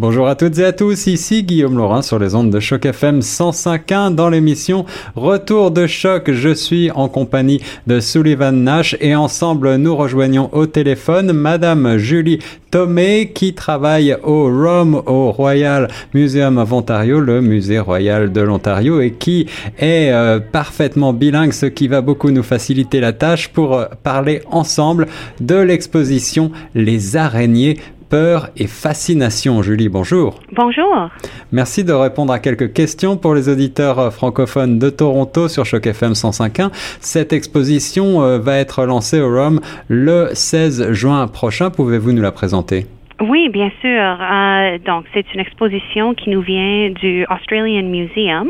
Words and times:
Bonjour 0.00 0.28
à 0.28 0.34
toutes 0.34 0.58
et 0.58 0.64
à 0.64 0.72
tous, 0.72 1.08
ici 1.08 1.42
Guillaume 1.42 1.76
Laurin 1.76 2.00
sur 2.00 2.18
les 2.18 2.34
ondes 2.34 2.48
de 2.48 2.58
Choc 2.58 2.86
FM 2.86 3.18
105.1 3.18 4.14
dans 4.14 4.30
l'émission 4.30 4.86
Retour 5.14 5.70
de 5.72 5.86
choc. 5.86 6.30
Je 6.32 6.54
suis 6.54 6.90
en 6.90 7.10
compagnie 7.10 7.60
de 7.86 8.00
Sullivan 8.00 8.52
Nash 8.64 8.96
et 9.02 9.14
ensemble 9.14 9.76
nous 9.76 9.94
rejoignons 9.94 10.48
au 10.54 10.64
téléphone 10.64 11.34
Madame 11.34 11.98
Julie 11.98 12.38
Tomé 12.70 13.32
qui 13.34 13.52
travaille 13.52 14.16
au 14.22 14.44
ROM, 14.44 15.02
au 15.04 15.32
Royal 15.32 15.88
Museum 16.14 16.56
of 16.56 16.72
Ontario, 16.72 17.20
le 17.20 17.42
musée 17.42 17.78
royal 17.78 18.32
de 18.32 18.40
l'Ontario 18.40 19.02
et 19.02 19.10
qui 19.10 19.48
est 19.78 20.12
euh, 20.12 20.40
parfaitement 20.40 21.12
bilingue, 21.12 21.52
ce 21.52 21.66
qui 21.66 21.88
va 21.88 22.00
beaucoup 22.00 22.30
nous 22.30 22.42
faciliter 22.42 23.00
la 23.00 23.12
tâche 23.12 23.48
pour 23.48 23.76
euh, 23.76 23.84
parler 24.02 24.40
ensemble 24.50 25.08
de 25.42 25.56
l'exposition 25.56 26.52
Les 26.74 27.18
araignées 27.18 27.76
peur 28.10 28.50
et 28.56 28.66
fascination. 28.66 29.62
Julie, 29.62 29.88
bonjour. 29.88 30.40
Bonjour. 30.52 31.08
Merci 31.52 31.84
de 31.84 31.92
répondre 31.92 32.32
à 32.32 32.38
quelques 32.38 32.72
questions 32.72 33.16
pour 33.16 33.34
les 33.34 33.48
auditeurs 33.48 34.12
francophones 34.12 34.78
de 34.78 34.90
Toronto 34.90 35.48
sur 35.48 35.64
Choc 35.64 35.86
FM 35.86 36.12
105.1. 36.12 36.70
Cette 37.00 37.32
exposition 37.32 38.22
euh, 38.22 38.38
va 38.38 38.58
être 38.58 38.84
lancée 38.84 39.20
au 39.20 39.34
ROM 39.34 39.60
le 39.88 40.30
16 40.34 40.92
juin 40.92 41.26
prochain. 41.28 41.70
Pouvez-vous 41.70 42.12
nous 42.12 42.22
la 42.22 42.32
présenter? 42.32 42.86
Oui, 43.20 43.50
bien 43.50 43.70
sûr. 43.82 44.18
Euh, 44.20 44.78
donc, 44.78 45.04
c'est 45.12 45.26
une 45.34 45.40
exposition 45.40 46.14
qui 46.14 46.30
nous 46.30 46.40
vient 46.40 46.90
du 46.90 47.26
Australian 47.30 47.82
Museum 47.82 48.48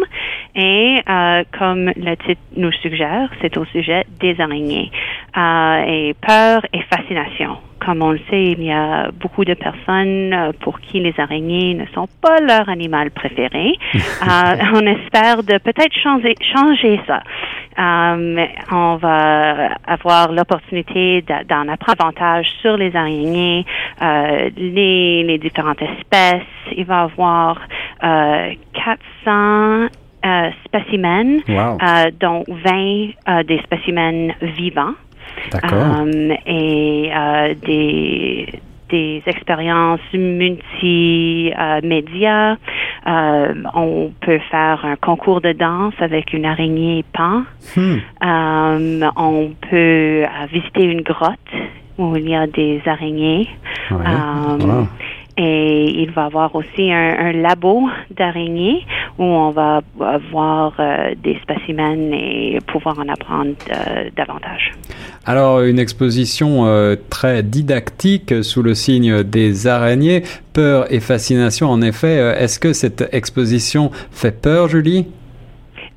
et, 0.55 1.01
euh, 1.09 1.43
comme 1.59 1.87
le 1.97 2.15
titre 2.17 2.41
nous 2.57 2.71
suggère, 2.73 3.31
c'est 3.41 3.57
au 3.57 3.65
sujet 3.67 4.05
des 4.21 4.41
araignées 4.41 4.93
euh, 5.37 5.85
et 5.87 6.15
peur 6.25 6.65
et 6.73 6.83
fascination. 6.83 7.59
Comme 7.85 8.03
on 8.03 8.11
le 8.11 8.21
sait, 8.31 8.53
il 8.53 8.63
y 8.63 8.73
a 8.73 9.11
beaucoup 9.11 9.45
de 9.45 9.55
personnes 9.55 10.33
euh, 10.33 10.53
pour 10.61 10.81
qui 10.81 11.01
les 11.01 11.15
araignées 11.19 11.75
ne 11.75 11.87
sont 11.95 12.09
pas 12.21 12.41
leur 12.41 12.69
animal 12.69 13.11
préféré. 13.11 13.75
euh, 13.95 13.99
on 14.75 14.87
espère 14.87 15.43
de 15.43 15.59
peut-être 15.59 15.95
changer, 15.95 16.35
changer 16.55 17.01
ça. 17.07 17.23
Euh, 17.79 18.47
on 18.73 18.97
va 18.97 19.71
avoir 19.87 20.33
l'opportunité 20.33 21.23
d'en 21.49 21.69
apprendre 21.69 22.01
davantage 22.01 22.47
sur 22.61 22.77
les 22.77 22.95
araignées, 22.95 23.65
euh, 24.03 24.51
les, 24.57 25.23
les, 25.25 25.39
différentes 25.39 25.81
espèces. 25.83 26.43
Il 26.77 26.85
va 26.85 27.01
y 27.01 27.05
avoir 27.05 27.61
euh, 28.03 28.53
400 29.25 29.89
euh, 30.25 30.51
spécimens, 30.65 31.41
wow. 31.49 31.79
euh, 31.83 32.11
dont 32.19 32.45
20 32.49 33.43
des 33.45 33.59
spécimens 33.61 34.35
vivants. 34.43 34.95
Um, 35.63 36.33
et 36.47 37.11
euh, 37.15 37.55
des, 37.67 38.47
des 38.89 39.23
expériences 39.27 40.01
multimédia. 40.13 41.55
Euh, 43.07 43.55
on 43.75 44.13
peut 44.21 44.41
faire 44.51 44.85
un 44.85 44.97
concours 44.97 45.41
de 45.41 45.53
danse 45.53 45.95
avec 46.01 46.33
une 46.33 46.45
araignée 46.45 47.05
pan. 47.13 47.45
Hmm. 47.77 47.99
On 49.17 49.51
peut 49.71 50.27
visiter 50.53 50.85
une 50.85 51.03
grotte 51.03 51.39
où 51.99 52.17
il 52.17 52.29
y 52.29 52.35
a 52.35 52.47
des 52.47 52.83
araignées. 52.87 53.49
Ouais. 53.91 53.97
Wow. 54.61 54.87
Et 55.37 56.03
il 56.03 56.11
va 56.11 56.25
y 56.25 56.27
avoir 56.27 56.55
aussi 56.55 56.93
un, 56.93 57.17
un 57.19 57.33
labo 57.33 57.89
d'araignées 58.11 58.85
où 59.21 59.25
on 59.25 59.51
va 59.51 59.83
voir 60.33 60.73
euh, 60.79 61.15
des 61.23 61.39
spécimens 61.43 62.11
et 62.11 62.59
pouvoir 62.67 62.99
en 62.99 63.07
apprendre 63.07 63.55
euh, 63.71 64.09
davantage. 64.17 64.73
Alors, 65.27 65.61
une 65.61 65.79
exposition 65.79 66.65
euh, 66.67 66.97
très 67.11 67.43
didactique 67.43 68.43
sous 68.43 68.63
le 68.63 68.75
signe 68.75 69.23
des 69.23 69.67
araignées, 69.67 70.23
peur 70.55 70.91
et 70.91 71.01
fascination. 71.01 71.69
En 71.69 71.83
effet, 71.83 72.17
est-ce 72.39 72.59
que 72.59 72.73
cette 72.73 73.11
exposition 73.13 73.91
fait 74.11 74.41
peur, 74.41 74.69
Julie? 74.69 75.07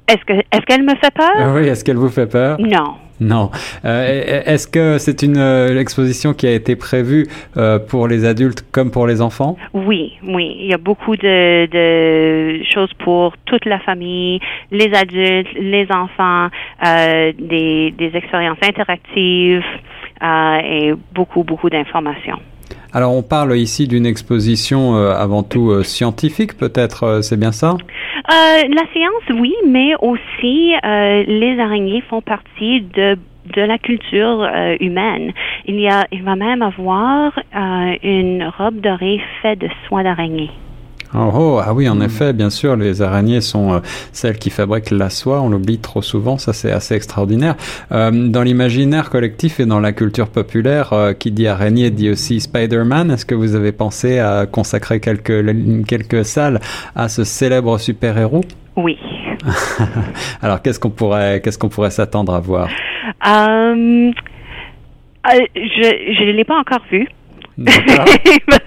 Est-ce 0.09 0.25
que 0.25 0.33
est-ce 0.33 0.65
qu'elle 0.67 0.83
me 0.83 0.95
fait 0.95 1.13
peur? 1.15 1.55
Oui, 1.55 1.65
est-ce 1.65 1.85
qu'elle 1.85 1.95
vous 1.95 2.09
fait 2.09 2.27
peur? 2.27 2.57
Non. 2.59 2.95
Non. 3.19 3.51
Euh, 3.85 4.43
Est-ce 4.45 4.67
que 4.67 4.97
c'est 4.97 5.21
une 5.21 5.37
euh, 5.37 5.79
exposition 5.79 6.33
qui 6.33 6.47
a 6.47 6.51
été 6.51 6.75
prévue 6.75 7.27
euh, 7.57 7.79
pour 7.79 8.07
les 8.07 8.25
adultes 8.25 8.65
comme 8.71 8.91
pour 8.91 9.07
les 9.07 9.21
enfants? 9.21 9.55
Oui, 9.73 10.13
oui. 10.23 10.57
Il 10.59 10.67
y 10.67 10.73
a 10.73 10.77
beaucoup 10.77 11.15
de, 11.15 11.65
de 11.67 12.63
choses 12.63 12.91
pour 12.99 13.35
toute 13.45 13.65
la 13.65 13.79
famille, 13.79 14.39
les 14.71 14.91
adultes, 14.93 15.53
les 15.59 15.87
enfants, 15.91 16.49
des, 16.83 17.93
des 17.97 18.11
expériences 18.13 18.57
interactives 18.61 19.63
et 20.21 20.93
beaucoup, 21.13 21.43
beaucoup 21.43 21.69
d'informations. 21.69 22.39
Alors, 22.93 23.13
on 23.13 23.23
parle 23.23 23.57
ici 23.57 23.87
d'une 23.87 24.05
exposition 24.05 24.95
avant 24.95 25.43
tout 25.43 25.83
scientifique, 25.83 26.57
peut-être, 26.57 27.21
c'est 27.21 27.37
bien 27.37 27.51
ça? 27.51 27.75
La 28.29 28.85
science, 28.93 29.39
oui, 29.39 29.53
mais 29.65 29.93
aussi 29.99 30.73
euh, 30.83 31.23
les 31.27 31.59
araignées 31.59 32.01
font 32.01 32.21
partie 32.21 32.81
de 32.81 33.17
de 33.45 33.61
la 33.61 33.77
culture 33.77 34.41
euh, 34.41 34.77
humaine. 34.79 35.33
Il 35.65 35.79
y 35.79 35.87
a, 35.87 36.05
il 36.11 36.23
va 36.23 36.35
même 36.35 36.61
avoir 36.61 37.37
euh, 37.37 37.95
une 38.03 38.49
robe 38.57 38.79
dorée 38.79 39.21
faite 39.41 39.59
de 39.59 39.69
soie 39.87 40.03
d'araignée. 40.03 40.51
Oh, 41.15 41.29
oh, 41.33 41.59
ah 41.63 41.73
oui, 41.73 41.87
en 41.87 42.01
effet, 42.01 42.33
bien 42.33 42.49
sûr, 42.49 42.75
les 42.75 43.03
araignées 43.03 43.41
sont 43.41 43.73
euh, 43.73 43.79
celles 44.11 44.39
qui 44.39 44.49
fabriquent 44.49 44.89
la 44.89 45.11
soie. 45.11 45.41
On 45.41 45.49
l'oublie 45.49 45.77
trop 45.77 46.01
souvent, 46.01 46.39
ça 46.39 46.53
c'est 46.53 46.71
assez 46.71 46.95
extraordinaire. 46.95 47.55
Euh, 47.91 48.09
dans 48.11 48.41
l'imaginaire 48.41 49.11
collectif 49.11 49.59
et 49.59 49.67
dans 49.67 49.79
la 49.79 49.91
culture 49.91 50.27
populaire, 50.29 50.91
euh, 50.93 51.13
qui 51.13 51.29
dit 51.29 51.47
araignée 51.47 51.91
dit 51.91 52.09
aussi 52.09 52.39
Spider-Man. 52.39 53.11
Est-ce 53.11 53.27
que 53.27 53.35
vous 53.35 53.53
avez 53.53 53.71
pensé 53.71 54.17
à 54.17 54.47
consacrer 54.47 54.99
quelques 54.99 55.45
quelques 55.85 56.25
salles 56.25 56.59
à 56.95 57.09
ce 57.09 57.23
célèbre 57.23 57.77
super-héros? 57.77 58.45
Oui. 58.75 58.97
Alors 60.41 60.63
qu'est-ce 60.63 60.79
qu'on 60.79 60.89
pourrait 60.89 61.41
qu'est-ce 61.43 61.59
qu'on 61.59 61.69
pourrait 61.69 61.91
s'attendre 61.91 62.33
à 62.33 62.39
voir? 62.39 62.69
Je 65.25 66.25
ne 66.25 66.31
l'ai 66.31 66.43
pas 66.43 66.57
encore 66.57 66.81
vu. 66.91 67.07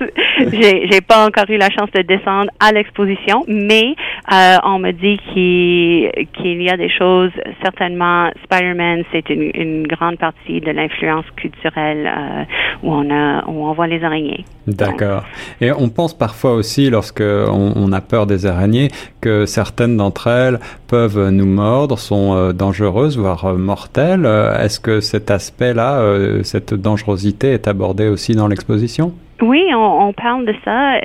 j'ai 0.60 0.88
j'ai 0.90 1.00
pas 1.00 1.26
encore 1.26 1.48
eu 1.48 1.56
la 1.56 1.70
chance 1.70 1.90
de 1.94 2.02
descendre 2.02 2.50
à 2.60 2.72
l'exposition, 2.72 3.44
mais 3.48 3.94
euh, 4.32 4.56
on 4.64 4.78
me 4.78 4.92
dit 4.92 5.18
qu'il 5.32 6.62
y 6.62 6.70
a 6.70 6.76
des 6.76 6.90
choses 6.90 7.30
certainement. 7.62 8.30
Spider-Man, 8.44 9.04
c'est 9.12 9.28
une, 9.30 9.86
grande 9.86 10.18
partie 10.18 10.60
de 10.60 10.70
l'influence 10.70 11.24
culturelle 11.36 12.06
euh, 12.06 12.44
où 12.82 12.90
on 12.90 13.72
voit 13.72 13.86
les 13.86 14.02
araignées. 14.02 14.44
D'accord. 14.66 15.24
Et 15.60 15.70
on 15.70 15.88
pense 15.88 16.16
parfois 16.16 16.54
aussi, 16.54 16.90
lorsque 16.90 17.22
on, 17.22 17.92
a 17.92 18.00
peur 18.00 18.26
des 18.26 18.46
araignées, 18.46 18.88
que 19.20 19.46
certaines 19.46 19.96
d'entre 19.96 20.26
elles 20.26 20.58
peuvent 20.88 21.30
nous 21.30 21.46
mordre, 21.46 21.98
sont 21.98 22.34
euh, 22.34 22.52
dangereuses, 22.52 23.16
voire 23.16 23.54
mortelles. 23.54 24.26
Est-ce 24.60 24.80
que 24.80 25.00
cet 25.00 25.30
aspect-là, 25.30 26.02
cette 26.42 26.74
dangerosité, 26.74 27.52
est 27.52 27.68
abordé 27.68 28.08
aussi 28.08 28.34
dans 28.34 28.48
l'exposition? 28.48 29.12
Oui, 29.40 29.64
on, 29.72 30.08
on, 30.08 30.12
parle 30.12 30.46
de 30.46 30.54
ça. 30.64 31.00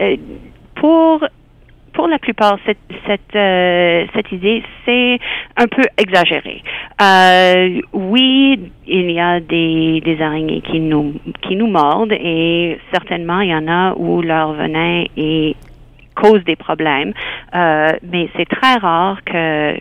Pour 0.75 1.23
pour 1.93 2.07
la 2.07 2.19
plupart, 2.19 2.57
cette, 2.65 2.77
cette, 3.05 3.35
euh, 3.35 4.05
cette 4.15 4.31
idée, 4.31 4.63
c'est 4.85 5.19
un 5.57 5.67
peu 5.67 5.83
exagéré. 5.97 6.63
Euh, 7.01 7.81
oui, 7.93 8.71
il 8.87 9.11
y 9.11 9.19
a 9.19 9.39
des, 9.39 10.01
des 10.01 10.21
araignées 10.21 10.61
qui 10.61 10.79
nous, 10.79 11.15
qui 11.41 11.55
nous 11.55 11.67
mordent 11.67 12.13
et 12.13 12.79
certainement, 12.93 13.41
il 13.41 13.49
y 13.49 13.55
en 13.55 13.67
a 13.67 13.93
où 13.95 14.21
leur 14.21 14.53
venin 14.53 15.03
est, 15.17 15.55
cause 16.15 16.43
des 16.43 16.55
problèmes. 16.55 17.13
Euh, 17.55 17.89
mais 18.03 18.29
c'est 18.35 18.47
très 18.47 18.75
rare 18.75 19.23
que 19.23 19.77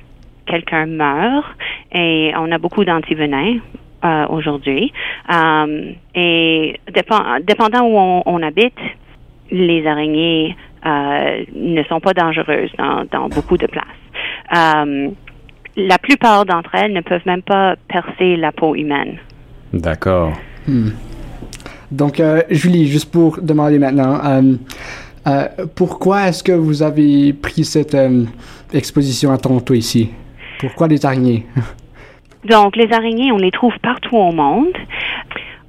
quelqu'un 0.46 0.86
meure 0.86 1.54
et 1.92 2.32
on 2.36 2.50
a 2.50 2.58
beaucoup 2.58 2.84
d'antivenins. 2.84 3.58
Euh, 4.02 4.26
aujourd'hui. 4.30 4.94
Um, 5.28 5.92
et 6.14 6.80
dépend, 6.94 7.38
dépendant 7.42 7.82
où 7.82 7.98
on, 7.98 8.22
on 8.24 8.42
habite, 8.42 8.78
les 9.50 9.86
araignées 9.86 10.56
euh, 10.86 11.44
ne 11.54 11.82
sont 11.82 12.00
pas 12.00 12.14
dangereuses 12.14 12.70
dans, 12.78 13.04
dans 13.12 13.28
beaucoup 13.28 13.58
de 13.58 13.66
places. 13.66 13.84
Euh, 14.56 15.10
la 15.76 15.98
plupart 15.98 16.46
d'entre 16.46 16.74
elles 16.76 16.94
ne 16.94 17.02
peuvent 17.02 17.26
même 17.26 17.42
pas 17.42 17.76
percer 17.88 18.36
la 18.36 18.52
peau 18.52 18.74
humaine. 18.74 19.18
D'accord. 19.74 20.32
Hmm. 20.66 20.92
Donc, 21.90 22.18
euh, 22.18 22.42
Julie, 22.48 22.86
juste 22.86 23.12
pour 23.12 23.38
demander 23.42 23.78
maintenant, 23.78 24.18
euh, 25.26 25.48
pourquoi 25.74 26.28
est-ce 26.28 26.42
que 26.42 26.52
vous 26.52 26.82
avez 26.82 27.34
pris 27.34 27.64
cette 27.64 27.98
exposition 28.72 29.30
à 29.30 29.36
Toronto 29.36 29.74
ici? 29.74 30.08
Pourquoi 30.58 30.88
les 30.88 31.04
araignées? 31.04 31.44
Donc, 32.44 32.76
les 32.76 32.92
araignées, 32.92 33.32
on 33.32 33.36
les 33.36 33.50
trouve 33.50 33.78
partout 33.80 34.16
au 34.16 34.32
monde. 34.32 34.76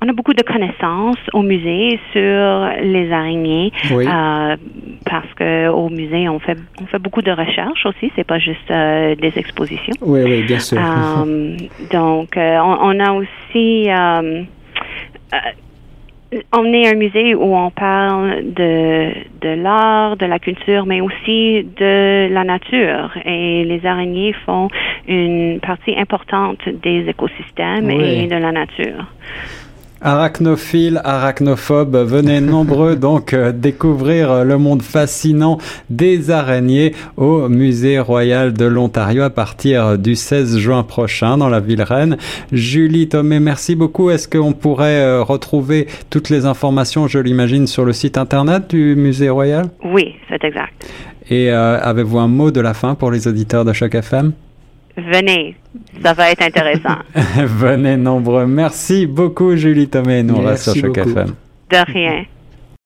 On 0.04 0.10
a 0.10 0.14
beaucoup 0.14 0.34
de 0.34 0.42
connaissances 0.42 1.20
au 1.32 1.44
musée 1.44 2.00
sur 2.12 2.70
les 2.82 3.12
araignées 3.12 3.72
oui. 3.92 4.08
euh, 4.08 4.56
parce 5.06 5.32
que 5.36 5.68
au 5.68 5.90
musée 5.90 6.28
on 6.28 6.40
fait 6.40 6.58
on 6.82 6.88
fait 6.88 6.98
beaucoup 6.98 7.22
de 7.22 7.30
recherches 7.30 7.86
aussi. 7.86 8.12
C'est 8.16 8.24
pas 8.24 8.40
juste 8.40 8.72
euh, 8.72 9.14
des 9.14 9.32
expositions. 9.36 9.94
Oui, 10.02 10.22
oui, 10.24 10.42
bien 10.42 10.58
sûr. 10.58 10.80
Um, 10.80 11.56
donc, 11.92 12.36
euh, 12.36 12.58
on, 12.64 12.98
on, 12.98 13.00
a 13.00 13.12
aussi 13.12 13.90
on 16.54 16.66
est 16.74 16.88
un 16.88 16.96
musée 16.96 17.36
où 17.36 17.56
on 17.56 17.72
parle 17.72 18.54
de, 18.54 19.12
de 19.42 19.50
l'art, 19.62 20.16
de 20.18 20.26
la 20.26 20.40
culture, 20.40 20.86
mais 20.86 21.02
aussi 21.02 21.68
de 21.78 22.30
la 22.32 22.44
nature. 22.44 23.12
Et 23.26 23.66
les 23.66 23.86
araignées 23.86 24.34
font 24.46 24.70
une 25.08 25.60
partie 25.60 25.94
importante 25.98 26.60
des 26.70 27.06
écosystèmes 27.10 27.86
Oui. 27.86 28.24
et 28.24 28.28
de 28.28 28.36
la 28.36 28.52
nature. 28.52 29.06
Arachnophiles, 30.02 31.00
arachnophobes, 31.04 31.96
venez 31.96 32.42
nombreux 32.42 32.96
donc 33.08 33.34
euh, 33.34 33.52
découvrir 33.52 34.32
euh, 34.32 34.44
le 34.44 34.58
monde 34.58 34.82
fascinant 34.82 35.58
des 35.90 36.32
araignées 36.32 36.94
au 37.18 37.48
Musée 37.50 38.00
Royal 38.00 38.54
de 38.54 38.66
l'Ontario 38.66 39.24
à 39.24 39.30
partir 39.30 39.98
du 39.98 40.16
16 40.16 40.58
juin 40.58 40.84
prochain 40.84 41.38
dans 41.38 41.50
la 41.50 41.60
ville 41.60 41.84
reine. 41.84 42.18
Julie 42.52 43.10
Thomé, 43.10 43.40
merci 43.40 43.76
beaucoup. 43.76 44.10
Est-ce 44.10 44.28
qu'on 44.28 44.54
pourrait 44.54 45.02
euh, 45.02 45.24
retrouver 45.24 45.88
toutes 46.10 46.30
les 46.30 46.46
informations, 46.46 47.08
je 47.08 47.20
l'imagine, 47.20 47.68
sur 47.68 47.86
le 47.86 47.94
site 47.94 48.18
internet 48.18 48.70
du 48.70 48.96
Musée 48.96 49.30
Royal? 49.30 49.70
Oui, 49.84 50.16
c'est 50.30 50.44
exact. 50.44 50.74
Et 51.30 51.52
euh, 51.52 51.80
avez-vous 51.80 52.20
un 52.20 52.28
mot 52.28 52.52
de 52.52 52.60
la 52.60 52.74
fin 52.74 52.96
pour 52.96 53.12
les 53.12 53.28
auditeurs 53.28 53.66
de 53.66 53.74
Choc 53.74 53.96
FM 53.96 54.34
Venez, 55.02 55.56
ça 56.04 56.14
va 56.14 56.32
être 56.32 56.42
intéressant. 56.42 56.98
Venez 57.38 57.98
nombreux. 57.98 58.46
Merci 58.46 59.06
beaucoup 59.08 59.56
Julie 59.56 59.88
Thomé. 59.88 60.24
Nous 60.24 60.36
on 60.36 60.42
reste 60.46 60.64
sur 60.64 60.74
Merci 60.74 60.82
Choc 60.82 60.96
beaucoup. 60.98 61.10
FM. 61.10 61.36
De 61.70 61.92
rien. 61.94 62.26